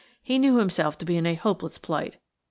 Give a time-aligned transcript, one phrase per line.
[0.23, 2.17] He knew himself to be in a hopeless plight.